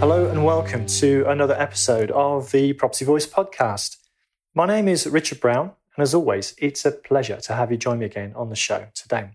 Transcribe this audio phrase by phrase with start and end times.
[0.00, 3.98] Hello and welcome to another episode of the Property Voice podcast.
[4.54, 7.98] My name is Richard Brown, and as always, it's a pleasure to have you join
[7.98, 9.32] me again on the show today.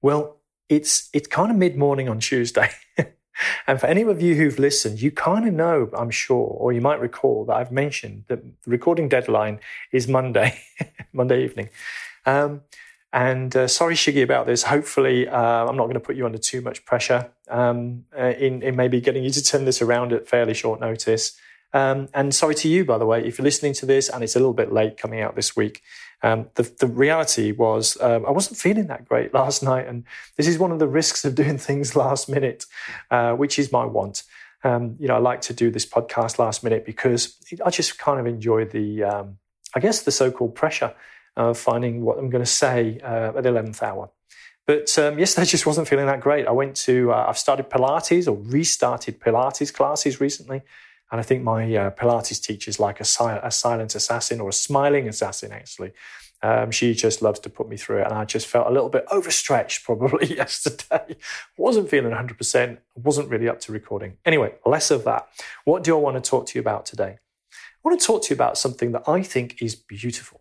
[0.00, 0.38] Well,
[0.70, 2.70] it's it's kind of mid-morning on Tuesday.
[3.66, 6.80] and for any of you who've listened, you kind of know, I'm sure, or you
[6.80, 9.60] might recall that I've mentioned that the recording deadline
[9.92, 10.58] is Monday,
[11.12, 11.68] Monday evening.
[12.24, 12.62] Um,
[13.16, 14.64] and uh, sorry, Shiggy, about this.
[14.64, 18.62] Hopefully, uh, I'm not going to put you under too much pressure um, uh, in,
[18.62, 21.34] in maybe getting you to turn this around at fairly short notice.
[21.72, 24.36] Um, and sorry to you, by the way, if you're listening to this and it's
[24.36, 25.80] a little bit late coming out this week.
[26.22, 29.86] Um, the, the, reality was um, I wasn't feeling that great last night.
[29.86, 30.04] And
[30.36, 32.66] this is one of the risks of doing things last minute,
[33.10, 34.24] uh, which is my want.
[34.62, 38.20] Um, you know, I like to do this podcast last minute because I just kind
[38.20, 39.38] of enjoy the, um,
[39.74, 40.94] I guess, the so called pressure
[41.36, 44.10] of finding what I'm going to say uh, at the 11th hour.
[44.66, 46.46] But um, yesterday just wasn't feeling that great.
[46.46, 50.62] I went to, uh, I've started Pilates or restarted Pilates classes recently.
[51.12, 54.48] And I think my uh, Pilates teacher is like a, si- a, silent assassin or
[54.48, 55.92] a smiling assassin, actually.
[56.42, 58.06] Um, she just loves to put me through it.
[58.06, 61.16] And I just felt a little bit overstretched probably yesterday.
[61.56, 64.16] wasn't feeling 100%, wasn't really up to recording.
[64.24, 65.28] Anyway, less of that.
[65.64, 67.18] What do I want to talk to you about today?
[67.52, 70.40] I want to talk to you about something that I think is beautiful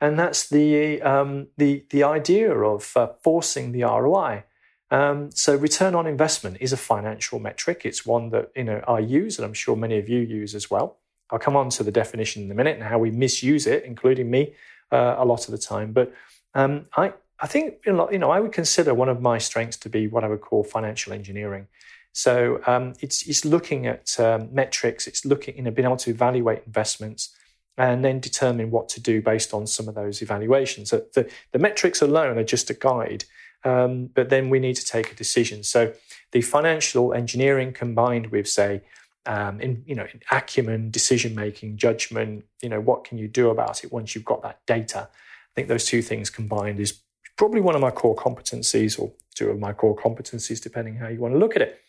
[0.00, 4.44] and that's the um, the the idea of uh, forcing the ROI.
[4.90, 7.82] Um, so return on investment is a financial metric.
[7.84, 10.70] It's one that you know I use, and I'm sure many of you use as
[10.70, 10.98] well.
[11.30, 14.30] I'll come on to the definition in a minute and how we misuse it, including
[14.30, 14.54] me,
[14.92, 15.92] uh, a lot of the time.
[15.92, 16.12] But
[16.54, 20.08] um, I I think you know, I would consider one of my strengths to be
[20.08, 21.68] what I would call financial engineering.
[22.12, 25.06] So um, it's it's looking at um, metrics.
[25.06, 27.34] It's looking you know being able to evaluate investments
[27.76, 30.90] and then determine what to do based on some of those evaluations.
[30.90, 33.24] So the, the metrics alone are just a guide,
[33.64, 35.62] um, but then we need to take a decision.
[35.62, 35.92] So
[36.32, 38.82] the financial engineering combined with, say,
[39.26, 42.44] um, in you know, acumen, decision making, judgment.
[42.62, 45.08] You know, what can you do about it once you've got that data?
[45.10, 47.00] I think those two things combined is
[47.36, 51.18] probably one of my core competencies, or two of my core competencies, depending how you
[51.18, 51.80] want to look at it.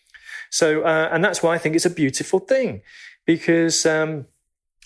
[0.49, 2.81] So, uh, and that's why I think it's a beautiful thing,
[3.25, 4.25] because um,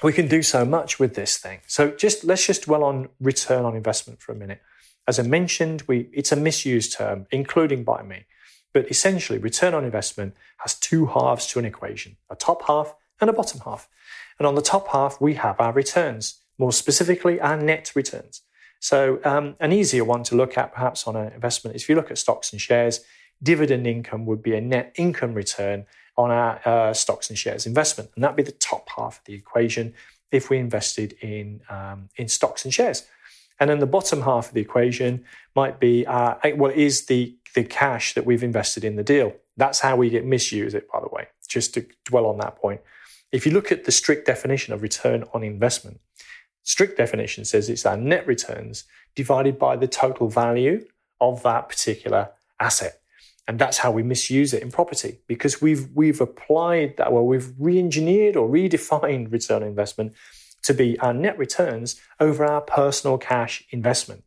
[0.03, 1.59] we can do so much with this thing.
[1.67, 4.61] So just let's just dwell on return on investment for a minute.
[5.07, 8.25] As I mentioned, we it's a misused term, including by me.
[8.73, 13.29] But essentially, return on investment has two halves to an equation, a top half and
[13.29, 13.89] a bottom half.
[14.39, 18.41] And on the top half, we have our returns, more specifically, our net returns.
[18.79, 21.95] So um, an easier one to look at perhaps on an investment is if you
[21.95, 23.01] look at stocks and shares,
[23.43, 25.85] dividend income would be a net income return
[26.17, 28.09] on our uh, stocks and shares investment.
[28.15, 29.93] And that'd be the top half of the equation
[30.31, 33.05] if we invested in, um, in stocks and shares.
[33.59, 35.23] And then the bottom half of the equation
[35.55, 39.35] might be uh, what is the, the cash that we've invested in the deal.
[39.57, 42.81] That's how we get misuse it, by the way, just to dwell on that point.
[43.31, 45.99] If you look at the strict definition of return on investment,
[46.63, 48.85] strict definition says it's our net returns
[49.15, 50.85] divided by the total value
[51.19, 52.29] of that particular
[52.59, 53.00] asset.
[53.47, 57.51] And that's how we misuse it in property because we've we've applied that well, we've
[57.57, 60.13] re-engineered or redefined return on investment
[60.63, 64.23] to be our net returns over our personal cash investment.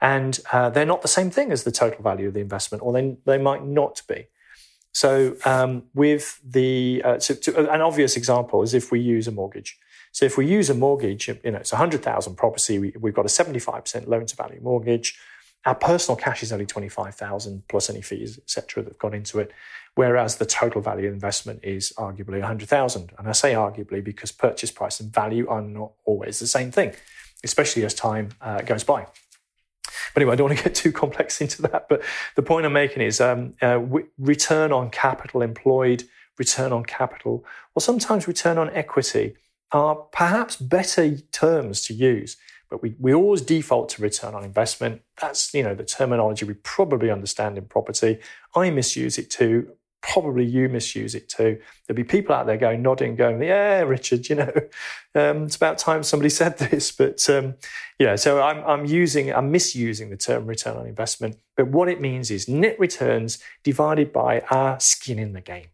[0.00, 2.92] And uh, they're not the same thing as the total value of the investment, or
[2.92, 4.26] they, they might not be.
[4.92, 9.32] So, um, with the uh, so to, an obvious example is if we use a
[9.32, 9.76] mortgage.
[10.12, 12.78] So, if we use a mortgage, you know, it's a hundred thousand property.
[12.78, 15.18] We, we've got a seventy-five percent loan to value mortgage.
[15.66, 19.50] Our personal cash is only 25,000 plus any fees, etc., that have gone into it,
[19.94, 23.12] whereas the total value of investment is arguably 100,000.
[23.18, 26.92] And I say arguably because purchase price and value are not always the same thing,
[27.42, 29.06] especially as time uh, goes by.
[30.12, 31.88] But anyway, I don't want to get too complex into that.
[31.88, 32.02] But
[32.36, 33.80] the point I'm making is um, uh,
[34.18, 36.04] return on capital employed,
[36.38, 37.44] return on capital,
[37.74, 39.34] or sometimes return on equity
[39.72, 42.36] are perhaps better terms to use
[42.74, 45.00] but we, we always default to return on investment.
[45.20, 48.18] That's, you know, the terminology we probably understand in property.
[48.56, 49.76] I misuse it too.
[50.02, 51.60] Probably you misuse it too.
[51.86, 54.52] There'll be people out there going, nodding, going, yeah, Richard, you know,
[55.14, 56.90] um, it's about time somebody said this.
[56.90, 57.54] But, um,
[58.00, 61.36] yeah, so I'm, I'm using, I'm misusing the term return on investment.
[61.56, 65.68] But what it means is net returns divided by our skin in the game.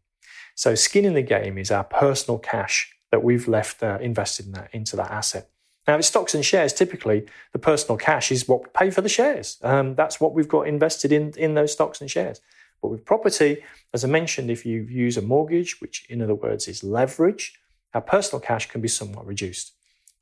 [0.55, 4.53] So skin in the game is our personal cash that we've left uh, invested in
[4.53, 5.49] that, into that asset.
[5.91, 9.09] Now, with stocks and shares, typically the personal cash is what we pay for the
[9.09, 9.59] shares.
[9.61, 12.41] Um, that's what we've got invested in, in those stocks and shares.
[12.81, 16.69] But with property, as I mentioned, if you use a mortgage, which in other words
[16.69, 17.59] is leverage,
[17.93, 19.73] our personal cash can be somewhat reduced.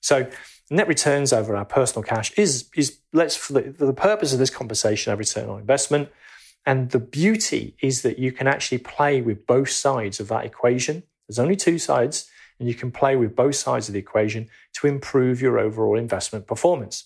[0.01, 0.31] So
[0.71, 4.39] net returns over our personal cash is, is let's for the, for the purpose of
[4.39, 6.09] this conversation, a return on investment.
[6.65, 11.03] And the beauty is that you can actually play with both sides of that equation.
[11.29, 14.87] There's only two sides, and you can play with both sides of the equation to
[14.87, 17.05] improve your overall investment performance.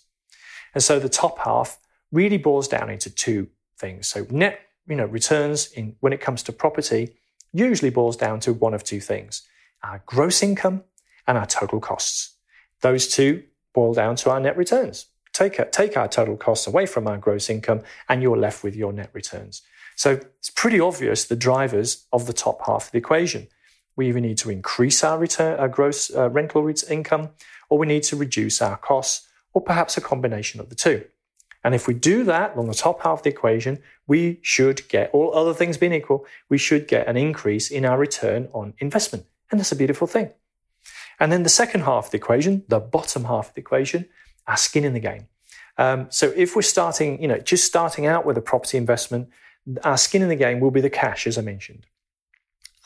[0.74, 1.78] And so the top half
[2.10, 4.08] really boils down into two things.
[4.08, 7.16] So net, you know, returns in when it comes to property
[7.52, 9.42] usually boils down to one of two things:
[9.82, 10.84] our gross income
[11.26, 12.36] and our total costs.
[12.80, 15.06] Those two boil down to our net returns.
[15.32, 18.92] Take, take our total costs away from our gross income, and you're left with your
[18.92, 19.62] net returns.
[19.96, 23.48] So it's pretty obvious the drivers of the top half of the equation.
[23.96, 27.30] We either need to increase our return, our gross uh, rental income,
[27.68, 31.04] or we need to reduce our costs, or perhaps a combination of the two.
[31.64, 35.10] And if we do that on the top half of the equation, we should get,
[35.12, 39.26] all other things being equal, we should get an increase in our return on investment.
[39.50, 40.30] And that's a beautiful thing.
[41.20, 44.08] And then the second half of the equation, the bottom half of the equation,
[44.46, 45.28] our skin in the game.
[45.78, 49.28] Um, so if we're starting, you know, just starting out with a property investment,
[49.84, 51.86] our skin in the game will be the cash, as I mentioned.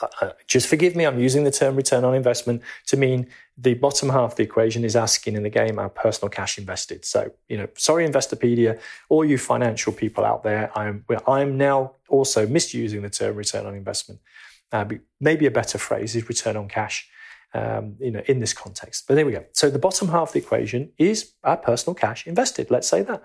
[0.00, 3.75] Uh, uh, just forgive me, I'm using the term return on investment to mean the
[3.75, 7.04] bottom half of the equation is asking in the game, our personal cash invested.
[7.04, 8.78] So, you know, sorry, Investopedia,
[9.08, 13.75] all you financial people out there, I'm, I'm now also misusing the term return on
[13.75, 14.20] investment.
[14.70, 14.84] Uh,
[15.20, 17.08] maybe a better phrase is return on cash
[17.54, 19.06] um, you know, in this context.
[19.06, 19.44] But there we go.
[19.52, 22.70] So the bottom half of the equation is our personal cash invested.
[22.70, 23.22] Let's say that.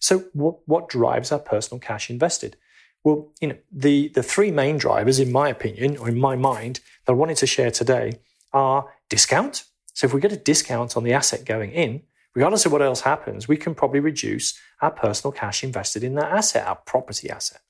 [0.00, 2.56] So what, what drives our personal cash invested?
[3.04, 6.80] Well, you know, the, the three main drivers, in my opinion, or in my mind,
[7.04, 8.18] that I wanted to share today
[8.52, 9.64] are discount.
[9.92, 12.02] So if we get a discount on the asset going in,
[12.34, 16.32] regardless of what else happens, we can probably reduce our personal cash invested in that
[16.32, 17.60] asset, our property asset.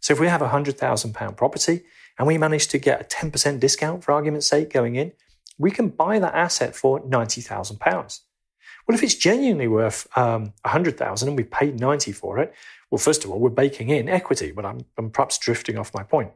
[0.00, 1.84] So if we have a £100,000 property
[2.18, 5.12] and we manage to get a 10% discount, for argument's sake, going in,
[5.56, 8.20] we can buy that asset for £90,000.
[8.86, 12.52] Well, if it's genuinely worth um, 100,000 and we paid 90 for it,
[12.94, 16.04] well, first of all, we're baking in equity, but I'm, I'm perhaps drifting off my
[16.04, 16.30] point.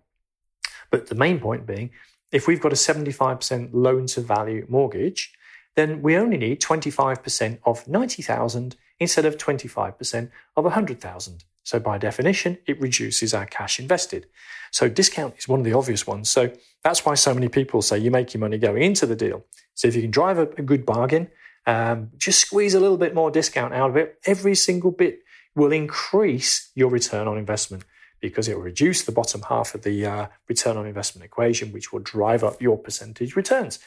[0.91, 1.91] But the main point being,
[2.33, 5.33] if we've got a 75% loan to value mortgage,
[5.77, 11.45] then we only need 25% of 90,000 instead of 25% of 100,000.
[11.63, 14.27] So by definition, it reduces our cash invested.
[14.73, 16.29] So discount is one of the obvious ones.
[16.29, 16.51] So
[16.83, 19.45] that's why so many people say you make your money going into the deal.
[19.75, 21.29] So if you can drive a, a good bargain,
[21.69, 24.19] um, just squeeze a little bit more discount out of it.
[24.27, 25.21] Every single bit
[25.55, 27.85] will increase your return on investment
[28.21, 31.93] because it will reduce the bottom half of the uh, return on investment equation, which
[31.93, 33.79] will drive up your percentage returns.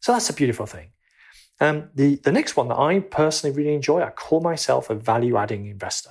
[0.00, 0.90] So that's a beautiful thing.
[1.60, 5.36] Um, the, the next one that I personally really enjoy, I call myself a value
[5.36, 6.10] adding investor.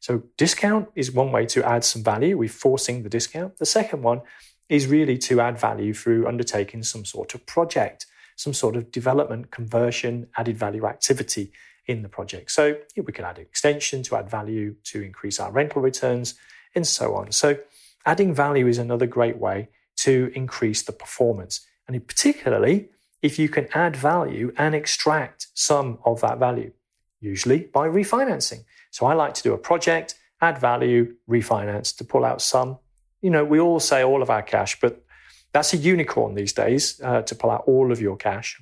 [0.00, 2.36] So discount is one way to add some value.
[2.36, 3.58] We're forcing the discount.
[3.58, 4.22] The second one
[4.68, 8.06] is really to add value through undertaking some sort of project,
[8.36, 11.52] some sort of development, conversion, added value activity
[11.86, 12.50] in the project.
[12.50, 16.34] So we can add an extension to add value to increase our rental returns
[16.74, 17.32] and so on.
[17.32, 17.58] So
[18.06, 21.66] adding value is another great way to increase the performance.
[21.86, 22.88] And particularly
[23.22, 26.72] if you can add value and extract some of that value,
[27.20, 28.64] usually by refinancing.
[28.90, 32.78] So I like to do a project, add value, refinance to pull out some.
[33.20, 35.04] You know, we all say all of our cash, but
[35.52, 38.60] that's a unicorn these days uh, to pull out all of your cash.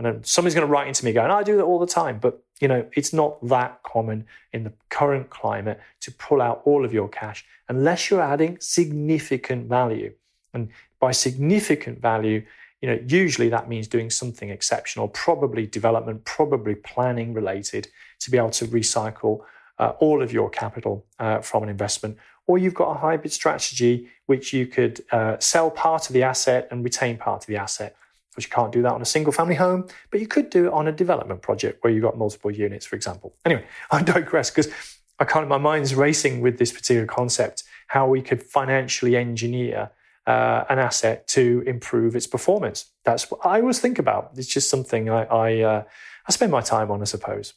[0.00, 2.20] And then somebody's going to write into me going, I do that all the time.
[2.20, 6.86] But, you know, it's not that common in the current climate to pull out all
[6.86, 10.14] of your cash unless you're adding significant value.
[10.54, 10.70] And
[11.00, 12.46] by significant value,
[12.80, 17.88] you know, usually that means doing something exceptional, probably development, probably planning related
[18.20, 19.40] to be able to recycle
[19.78, 22.16] uh, all of your capital uh, from an investment,
[22.46, 26.68] or you've got a hybrid strategy which you could uh, sell part of the asset
[26.70, 27.96] and retain part of the asset.
[28.40, 30.72] Which you can't do that on a single family home, but you could do it
[30.72, 33.34] on a development project where you've got multiple units, for example.
[33.44, 34.72] Anyway, I digress because
[35.18, 39.90] I kind of my mind's racing with this particular concept, how we could financially engineer
[40.26, 42.86] uh, an asset to improve its performance.
[43.04, 44.30] That's what I always think about.
[44.36, 45.82] It's just something I I, uh,
[46.26, 47.52] I spend my time on, I suppose.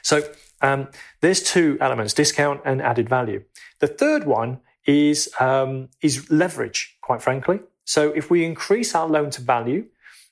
[0.00, 0.22] So
[0.62, 0.88] um,
[1.20, 3.44] there's two elements: discount and added value.
[3.80, 6.96] The third one is um, is leverage.
[7.02, 9.86] Quite frankly, so if we increase our loan to value,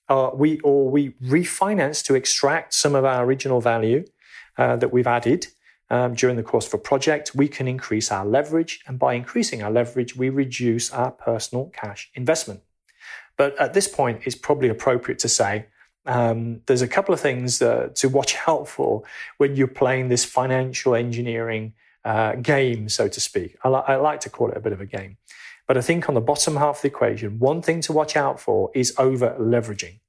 [0.08, 4.04] uh, we or we refinance to extract some of our original value
[4.58, 5.46] uh, that we've added
[5.90, 9.62] um, during the course of a project, we can increase our leverage, and by increasing
[9.62, 12.60] our leverage, we reduce our personal cash investment.
[13.36, 15.66] But at this point, it's probably appropriate to say
[16.06, 19.02] um, there's a couple of things uh, to watch out for
[19.36, 23.56] when you're playing this financial engineering uh, game, so to speak.
[23.62, 25.18] I, li- I, like to call it a bit of a game.
[25.66, 28.40] But I think on the bottom half of the equation, one thing to watch out
[28.40, 30.00] for is over leveraging.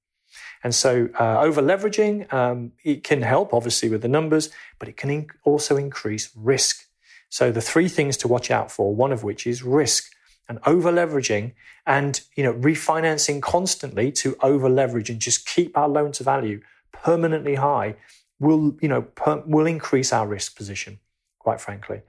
[0.63, 4.98] And so uh, over leveraging, um, it can help obviously with the numbers, but it
[4.98, 6.88] can also increase risk.
[7.29, 10.13] So the three things to watch out for, one of which is risk
[10.50, 11.53] and over leveraging
[11.86, 16.62] and you know refinancing constantly to over leverage and just keep our loan to value
[16.91, 17.95] permanently high
[18.39, 21.00] will you know per, will increase our risk position
[21.39, 22.01] quite frankly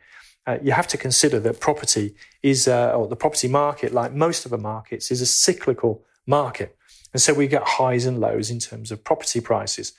[0.46, 4.44] uh, you have to consider that property is uh, or the property market like most
[4.44, 6.76] of the markets is a cyclical market
[7.12, 9.92] and so we get highs and lows in terms of property prices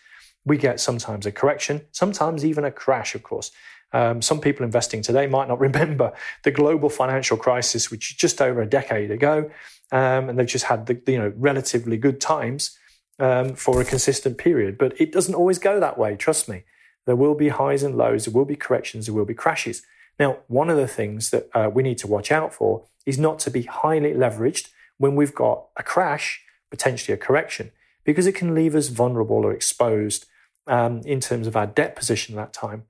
[0.46, 3.52] we get sometimes a correction sometimes even a crash of course
[3.96, 8.42] um, some people investing today might not remember the global financial crisis, which is just
[8.42, 9.50] over a decade ago,
[9.92, 12.78] um, and they've just had the you know relatively good times
[13.20, 14.78] um, for a consistent period.
[14.78, 16.16] But it doesn't always go that way.
[16.18, 16.64] Trust me,
[17.06, 19.84] there will be highs and lows, there will be corrections, there will be crashes.
[20.20, 23.40] Now, one of the things that uh, we need to watch out for is not
[23.40, 27.72] to be highly leveraged when we've got a crash, potentially a correction,
[28.04, 30.26] because it can leave us vulnerable or exposed
[30.68, 32.84] um, in terms of our debt position at that time.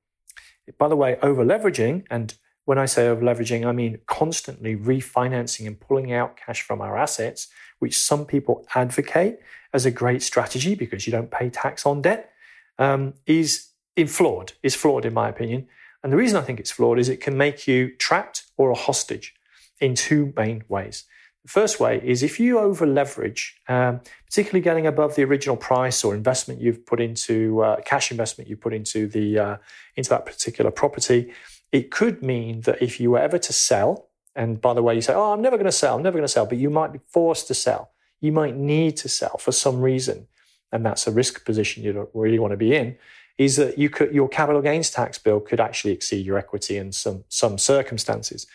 [0.77, 2.33] By the way, over leveraging, and
[2.65, 6.97] when I say over leveraging, I mean constantly refinancing and pulling out cash from our
[6.97, 7.47] assets,
[7.79, 9.39] which some people advocate
[9.73, 12.31] as a great strategy because you don't pay tax on debt,
[12.79, 13.67] um, is
[14.07, 14.53] flawed.
[14.63, 15.67] Is flawed in my opinion.
[16.05, 18.75] And the reason I think it's flawed is it can make you trapped or a
[18.75, 19.33] hostage
[19.81, 21.05] in two main ways.
[21.41, 26.03] The first way is if you over leverage, um, particularly getting above the original price
[26.03, 29.57] or investment you've put into uh, cash investment you put into the uh,
[29.95, 31.33] into that particular property,
[31.71, 35.01] it could mean that if you were ever to sell, and by the way, you
[35.01, 36.93] say, "Oh, I'm never going to sell, I'm never going to sell," but you might
[36.93, 37.89] be forced to sell.
[38.21, 40.27] You might need to sell for some reason,
[40.71, 42.95] and that's a risk position you don't really want to be in.
[43.37, 46.91] Is that you could your capital gains tax bill could actually exceed your equity in
[46.91, 48.47] some some circumstances.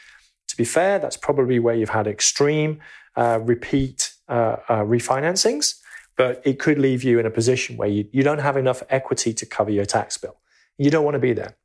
[0.49, 2.81] To be fair, that's probably where you've had extreme
[3.17, 5.79] uh, repeat uh, uh, refinancings,
[6.17, 9.33] but it could leave you in a position where you, you don't have enough equity
[9.35, 10.37] to cover your tax bill.
[10.79, 11.57] You don't want to be there.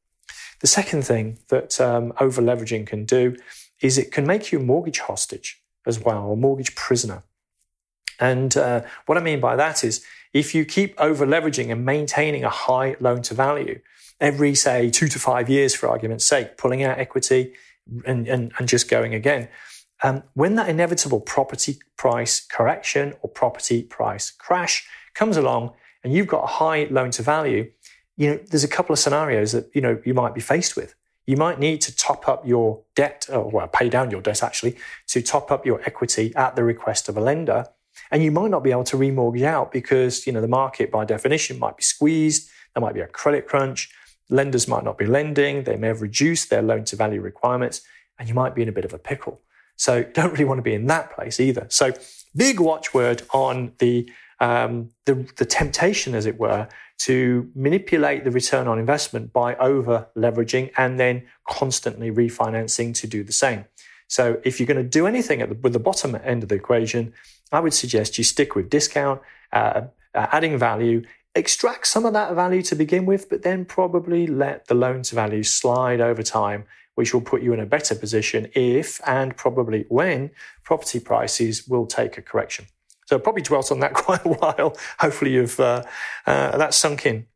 [0.62, 3.36] The second thing that um, over leveraging can do
[3.82, 7.24] is it can make you a mortgage hostage as well, or mortgage prisoner.
[8.20, 10.04] And uh, what I mean by that is
[10.34, 13.80] if you keep over leveraging and maintaining a high loan to value
[14.20, 17.54] every, say, two to five years, for argument's sake, pulling out equity,
[18.06, 19.48] and, and, and just going again.
[20.04, 26.28] Um, when that inevitable property price correction or property price crash comes along and you've
[26.28, 27.72] got a high loan to value,
[28.18, 30.96] you know, there's a couple of scenarios that, you know, you might be faced with.
[31.26, 34.78] You might need to top up your debt, or well, pay down your debt actually,
[35.08, 37.68] to top up your equity at the request of a lender.
[38.12, 41.06] And you might not be able to remortgage out because, you know, the market by
[41.06, 42.50] definition might be squeezed.
[42.74, 43.90] There might be a credit crunch.
[44.30, 47.82] Lenders might not be lending, they may have reduced their loan to value requirements,
[48.18, 49.42] and you might be in a bit of a pickle.
[49.76, 51.68] So don't really want to be in that place either.
[51.70, 51.94] So
[52.36, 54.10] big watchword on the
[54.42, 60.08] um, the, the temptation, as it were, to manipulate the return on investment by over
[60.18, 63.64] leveraging and then constantly refinancing to do the same.
[64.08, 67.14] So if you're going to do anything the, with the bottom end of the equation,
[67.52, 69.22] I would suggest you stick with discount,
[69.52, 69.82] uh,
[70.14, 71.04] uh, adding value,
[71.36, 75.16] extract some of that value to begin with, but then probably let the loan to
[75.16, 79.86] value slide over time, which will put you in a better position if and probably
[79.90, 80.32] when
[80.64, 82.66] property prices will take a correction.
[83.06, 84.78] So I probably dwelt on that quite a while.
[85.00, 85.84] Hopefully you've uh,
[86.26, 87.28] uh, sunk in.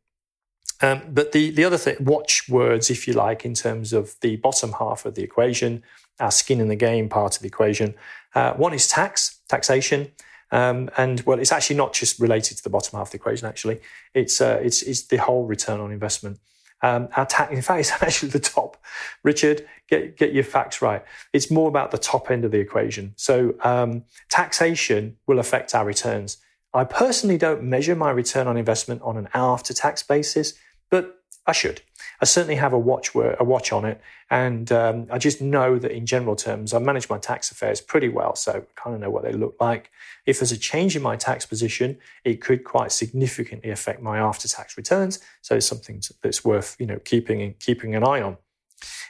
[0.82, 4.36] Um, but the the other thing, watch words, if you like, in terms of the
[4.36, 5.82] bottom half of the equation,
[6.20, 7.94] our skin in the game part of the equation.
[8.34, 10.12] Uh, one is tax, taxation.
[10.52, 13.46] Um, and well, it's actually not just related to the bottom half of the equation.
[13.46, 13.80] Actually,
[14.14, 16.40] it's uh, it's it's the whole return on investment.
[16.82, 18.76] Um, our tax, in fact, it's actually the top.
[19.22, 21.04] Richard, get get your facts right.
[21.32, 23.14] It's more about the top end of the equation.
[23.16, 26.38] So um, taxation will affect our returns.
[26.72, 30.54] I personally don't measure my return on investment on an after-tax basis,
[30.88, 31.82] but I should.
[32.20, 35.90] I certainly have a watch a watch on it, and um, I just know that
[35.90, 39.10] in general terms, I manage my tax affairs pretty well, so I kind of know
[39.10, 39.90] what they look like.
[40.26, 44.76] If there's a change in my tax position, it could quite significantly affect my after-tax
[44.76, 45.18] returns.
[45.40, 48.36] So it's something that's worth you know keeping keeping an eye on.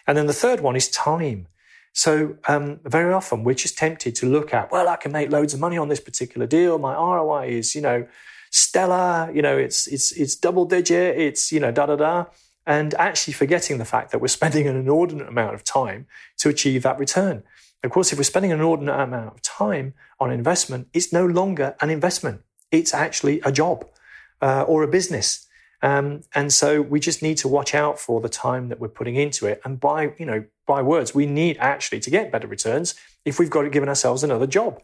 [0.07, 1.49] And then the third one is time.
[1.93, 5.52] So um, very often we're just tempted to look at, well, I can make loads
[5.55, 6.79] of money on this particular deal.
[6.79, 8.07] My ROI is, you know,
[8.50, 9.31] stellar.
[9.35, 11.19] You know, it's it's it's double digit.
[11.19, 12.26] It's you know da da da
[12.67, 16.07] and actually forgetting the fact that we're spending an inordinate amount of time
[16.38, 17.43] to achieve that return.
[17.83, 21.76] Of course, if we're spending an inordinate amount of time on investment, it's no longer
[21.81, 22.43] an investment.
[22.71, 23.87] It's actually a job
[24.43, 25.47] uh, or a business.
[25.83, 29.17] Um, and so we just need to watch out for the time that we're putting
[29.17, 29.61] into it.
[29.64, 33.50] And by, you know, by words, we need actually to get better returns if we've
[33.50, 34.83] got to give ourselves another job.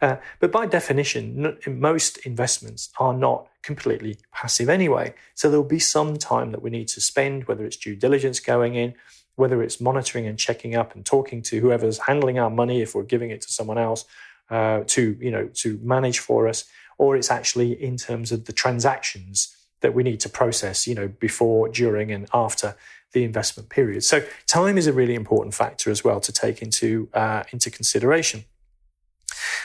[0.00, 5.12] Uh, but by definition, most investments are not completely passive anyway.
[5.34, 8.76] So there'll be some time that we need to spend, whether it's due diligence going
[8.76, 8.94] in,
[9.34, 13.02] whether it's monitoring and checking up and talking to whoever's handling our money if we're
[13.02, 14.04] giving it to someone else
[14.50, 16.64] uh, to you know to manage for us,
[16.96, 21.08] or it's actually in terms of the transactions that we need to process, you know,
[21.08, 22.74] before, during, and after
[23.12, 24.02] the investment period.
[24.02, 28.44] So time is a really important factor as well to take into uh, into consideration.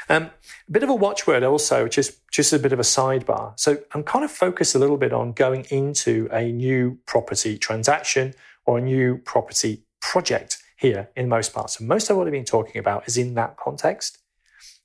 [0.10, 0.32] Um,
[0.68, 3.60] a bit of a watchword also, just just a bit of a sidebar.
[3.60, 8.34] So I'm kind of focused a little bit on going into a new property transaction
[8.66, 11.78] or a new property project here in most parts.
[11.78, 14.20] So most of what I've been talking about is in that context.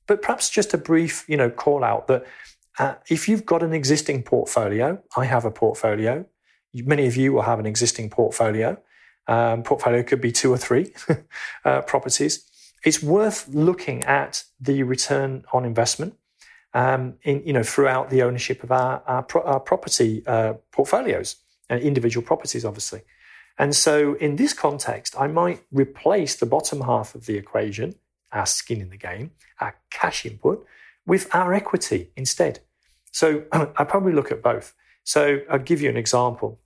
[0.06, 2.24] But perhaps just a brief, you know, call out that
[2.78, 6.24] uh, if you've got an existing portfolio, I have a portfolio.
[6.72, 8.78] Many of you will have an existing portfolio.
[9.26, 10.92] Um, portfolio could be two or three
[11.64, 12.47] uh, properties.
[12.84, 16.14] It's worth looking at the return on investment
[16.74, 21.36] um, in, you know, throughout the ownership of our, our, pro- our property uh, portfolios
[21.68, 23.02] and individual properties, obviously.
[23.58, 27.96] And so, in this context, I might replace the bottom half of the equation,
[28.32, 30.64] our skin in the game, our cash input,
[31.06, 32.60] with our equity instead.
[33.10, 34.74] So I probably look at both.
[35.02, 36.60] So I'll give you an example.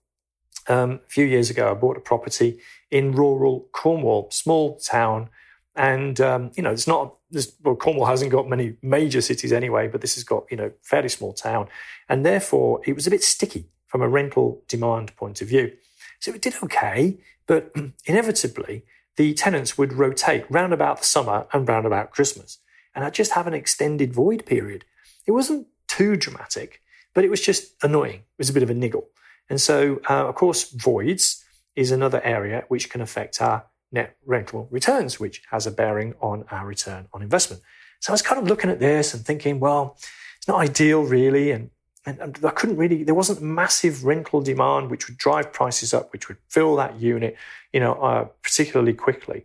[0.68, 5.30] Um, a few years ago, I bought a property in rural Cornwall, small town,
[5.74, 7.16] and um, you know it's not.
[7.62, 11.08] well, Cornwall hasn't got many major cities anyway, but this has got you know fairly
[11.08, 11.68] small town,
[12.08, 15.72] and therefore it was a bit sticky from a rental demand point of view.
[16.20, 17.72] So it did okay, but
[18.06, 18.84] inevitably
[19.16, 22.58] the tenants would rotate round about the summer and round about Christmas,
[22.94, 24.84] and I'd just have an extended void period.
[25.26, 26.82] It wasn't too dramatic,
[27.14, 28.20] but it was just annoying.
[28.20, 29.08] It was a bit of a niggle.
[29.48, 31.44] And so, uh, of course, voids
[31.76, 36.44] is another area which can affect our net rental returns, which has a bearing on
[36.50, 37.62] our return on investment.
[38.00, 39.96] So I was kind of looking at this and thinking, well,
[40.36, 41.52] it's not ideal really.
[41.52, 41.70] And,
[42.04, 46.12] and, and I couldn't really, there wasn't massive rental demand which would drive prices up,
[46.12, 47.36] which would fill that unit,
[47.72, 49.44] you know, uh, particularly quickly.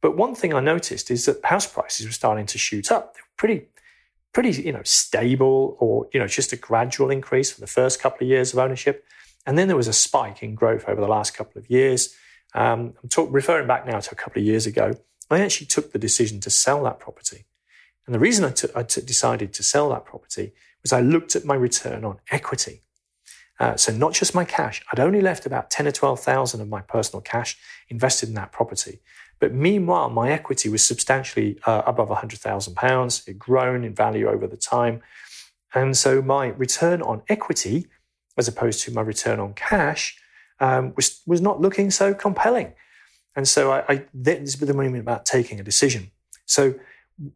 [0.00, 3.14] But one thing I noticed is that house prices were starting to shoot up.
[3.14, 3.66] They were pretty
[4.32, 8.24] pretty you know stable or you know just a gradual increase for the first couple
[8.24, 9.04] of years of ownership
[9.46, 12.14] and then there was a spike in growth over the last couple of years
[12.54, 14.92] um, i'm talk, referring back now to a couple of years ago
[15.30, 17.44] i actually took the decision to sell that property
[18.06, 21.36] and the reason I, t- I t- decided to sell that property was i looked
[21.36, 22.82] at my return on equity
[23.58, 26.80] uh, so not just my cash i'd only left about 10 or 12000 of my
[26.80, 27.58] personal cash
[27.88, 29.00] invested in that property
[29.40, 33.28] but meanwhile, my equity was substantially uh, above £100,000.
[33.28, 35.00] It grown in value over the time.
[35.74, 37.86] And so my return on equity,
[38.36, 40.19] as opposed to my return on cash,
[40.60, 42.74] um, was, was not looking so compelling.
[43.36, 46.10] And so I, I this was the moment about taking a decision.
[46.46, 46.74] So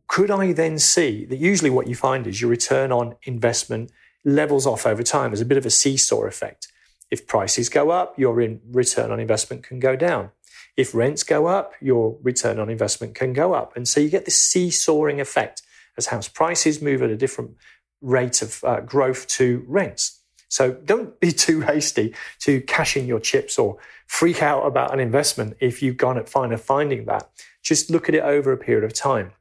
[0.08, 3.90] could I then see that usually what you find is your return on investment
[4.24, 5.30] levels off over time.
[5.30, 6.68] There's a bit of a seesaw effect.
[7.10, 10.30] If prices go up, your return on investment can go down.
[10.76, 13.76] If rents go up, your return on investment can go up.
[13.76, 15.62] And so you get this seesawing effect
[15.96, 17.56] as house prices move at a different
[18.00, 20.20] rate of uh, growth to rents.
[20.54, 25.00] So don't be too hasty to cash in your chips or freak out about an
[25.00, 27.28] investment if you've gone at find finding that.
[27.62, 29.32] Just look at it over a period of time.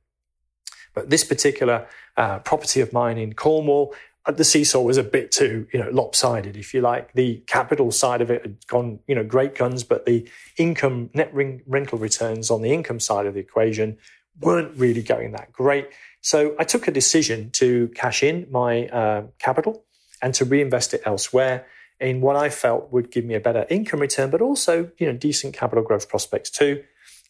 [0.95, 3.93] But this particular uh, property of mine in Cornwall
[4.25, 7.11] the seesaw was a bit too, you know, lopsided, if you like.
[7.11, 10.25] The capital side of it had gone, you know, great guns, but the
[10.57, 13.97] income net rental returns on the income side of the equation
[14.39, 15.89] weren't really going that great.
[16.21, 19.83] So I took a decision to cash in my uh, capital
[20.23, 21.67] and to reinvest it elsewhere
[21.99, 25.13] in what I felt would give me a better income return, but also, you know,
[25.13, 26.83] decent capital growth prospects too.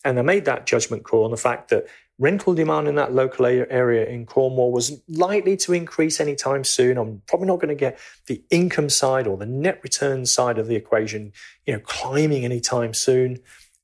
[0.06, 1.88] And I made that judgment call on the fact that
[2.20, 6.98] rental demand in that local area in Cornwall was likely to increase anytime soon.
[6.98, 10.68] I'm probably not going to get the income side or the net return side of
[10.68, 11.34] the equation,
[11.66, 13.40] you know, climbing anytime soon.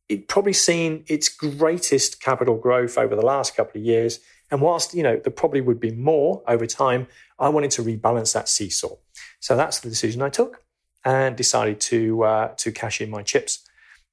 [0.08, 4.20] It probably seen its greatest capital growth over the last couple of years.
[4.52, 7.08] And whilst, you know, there probably would be more over time,
[7.38, 8.96] I wanted to rebalance that seesaw.
[9.40, 10.64] So that's the decision I took
[11.06, 13.68] and decided to, uh, to cash in my chips.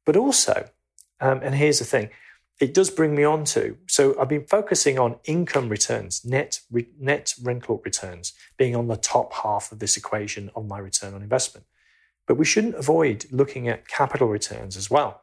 [0.04, 0.68] But also,
[1.20, 2.10] um, and here's the thing,
[2.60, 3.76] it does bring me on to.
[3.86, 8.96] So I've been focusing on income returns, net re, net rental returns, being on the
[8.96, 11.66] top half of this equation of my return on investment.
[12.26, 15.22] But we shouldn't avoid looking at capital returns as well.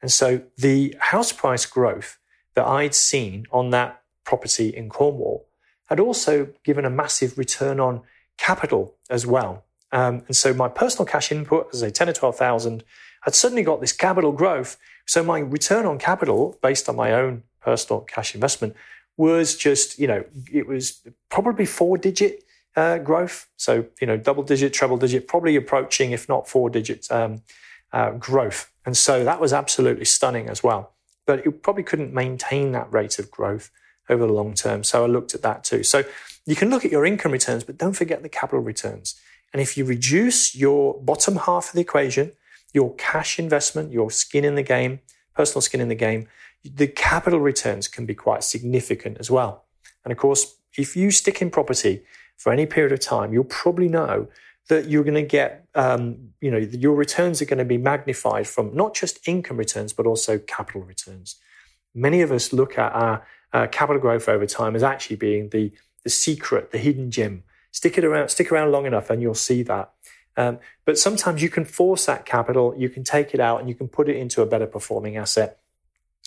[0.00, 2.18] And so the house price growth
[2.54, 5.46] that I'd seen on that property in Cornwall
[5.86, 8.02] had also given a massive return on
[8.38, 9.64] capital as well.
[9.90, 12.82] Um, and so my personal cash input, as a 10 or 12,000,
[13.22, 17.42] had suddenly got this capital growth so my return on capital based on my own
[17.60, 18.76] personal cash investment
[19.16, 22.44] was just, you know, it was probably four digit
[22.76, 23.48] uh, growth.
[23.56, 27.42] So, you know, double digit, treble digit, probably approaching, if not four digit um,
[27.92, 30.94] uh, growth And so that was absolutely stunning as well.
[31.26, 33.70] But it probably couldn't maintain that rate of growth
[34.08, 34.84] over the long term.
[34.84, 35.82] So I looked at that too.
[35.82, 36.04] So
[36.46, 39.20] you can look at your income returns, but don't forget the capital returns.
[39.52, 42.32] And if you reduce your bottom half of the equation,
[42.72, 45.00] your cash investment, your skin in the game,
[45.34, 46.26] personal skin in the game,
[46.64, 49.64] the capital returns can be quite significant as well.
[50.04, 52.02] And of course, if you stick in property
[52.36, 54.28] for any period of time, you'll probably know
[54.68, 58.46] that you're going to get, um, you know, your returns are going to be magnified
[58.46, 61.36] from not just income returns, but also capital returns.
[61.94, 65.72] Many of us look at our uh, capital growth over time as actually being the,
[66.04, 67.44] the secret, the hidden gem.
[67.70, 69.92] Stick it around, stick around long enough, and you'll see that.
[70.36, 73.74] Um, but sometimes you can force that capital, you can take it out, and you
[73.74, 75.58] can put it into a better performing asset.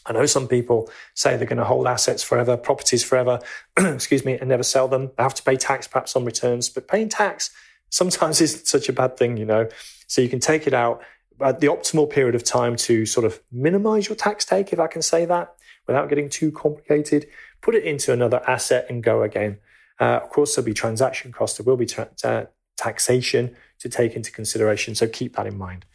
[0.05, 3.39] I know some people say they're going to hold assets forever, properties forever,
[3.77, 5.11] excuse me, and never sell them.
[5.17, 7.49] They have to pay tax perhaps on returns, but paying tax
[7.89, 9.67] sometimes isn't such a bad thing, you know.
[10.07, 11.03] So you can take it out
[11.41, 14.87] at the optimal period of time to sort of minimize your tax take, if I
[14.87, 15.54] can say that,
[15.87, 17.27] without getting too complicated.
[17.61, 19.59] Put it into another asset and go again.
[19.99, 21.57] Uh, of course, there'll be transaction costs.
[21.57, 24.95] There will be tra- taxation to take into consideration.
[24.95, 25.85] So keep that in mind.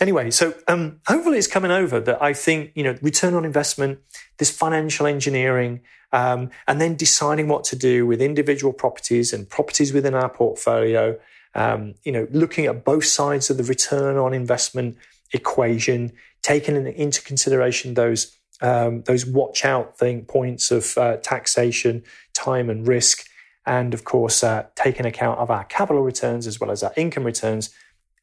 [0.00, 4.00] Anyway, so um, hopefully it's coming over that I think, you know, return on investment,
[4.38, 5.80] this financial engineering,
[6.12, 11.18] um, and then deciding what to do with individual properties and properties within our portfolio
[11.54, 14.96] um, you know, looking at both sides of the return on investment
[15.32, 22.70] equation, taking into consideration those um, those watch out thing points of uh, taxation, time
[22.70, 23.26] and risk,
[23.66, 27.24] and of course uh, taking account of our capital returns as well as our income
[27.24, 27.70] returns.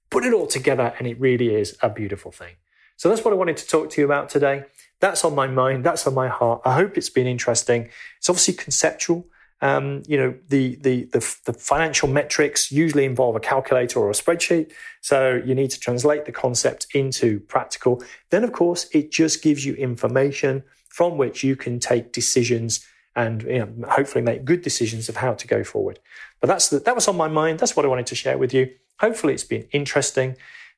[0.09, 2.55] Put it all together, and it really is a beautiful thing.
[2.97, 4.65] So that's what I wanted to talk to you about today.
[4.99, 5.83] That's on my mind.
[5.83, 6.61] That's on my heart.
[6.63, 7.89] I hope it's been interesting.
[8.19, 9.25] It's obviously conceptual.
[9.63, 14.13] Um, you know, the, the, the, the, financial metrics usually involve a calculator or a
[14.13, 14.71] spreadsheet.
[15.01, 18.03] So you need to translate the concept into practical.
[18.31, 23.43] Then, of course, it just gives you information from which you can take decisions and
[23.43, 25.99] you know, hopefully make good decisions of how to go forward.
[26.39, 27.59] But that's the, that was on my mind.
[27.59, 28.69] That's what I wanted to share with you.
[28.99, 30.37] Hopefully, it's been interesting.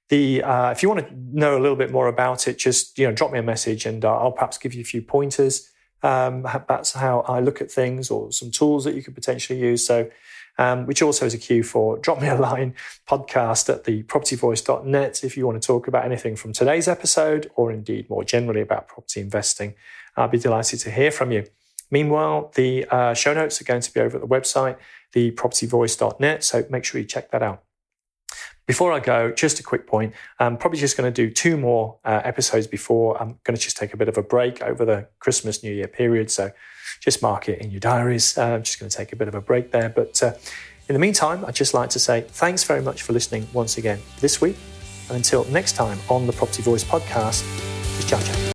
[0.10, 3.08] The uh, if you want to know a little bit more about it, just you
[3.08, 5.70] know, drop me a message and uh, I'll perhaps give you a few pointers.
[6.04, 9.86] Um, that's how I look at things, or some tools that you could potentially use.
[9.86, 10.10] So,
[10.58, 12.76] um, which also is a cue for drop me a line
[13.08, 17.72] podcast at the propertyvoice.net if you want to talk about anything from today's episode or
[17.72, 19.74] indeed more generally about property investing.
[20.16, 21.46] I'll be delighted to hear from you.
[21.90, 24.78] Meanwhile, the uh, show notes are going to be over at the website,
[25.14, 26.44] thepropertyvoice.net.
[26.44, 27.64] So make sure you check that out.
[28.66, 30.14] Before I go, just a quick point.
[30.40, 33.76] I'm probably just going to do two more uh, episodes before I'm going to just
[33.76, 36.32] take a bit of a break over the Christmas New Year period.
[36.32, 36.52] So
[37.02, 38.38] just mark it in your diaries.
[38.38, 39.90] Uh, I'm just going to take a bit of a break there.
[39.90, 40.34] But uh,
[40.88, 44.00] in the meantime, I'd just like to say thanks very much for listening once again
[44.22, 44.58] this week.
[45.10, 47.44] And until next time on the Property Voice podcast,
[47.98, 48.44] just ciao ciao.